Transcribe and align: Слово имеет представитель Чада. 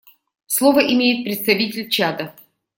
Слово 0.47 0.79
имеет 0.91 1.25
представитель 1.25 1.87
Чада. 1.87 2.35